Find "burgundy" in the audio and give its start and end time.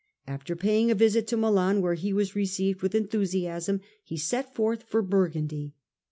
5.03-5.75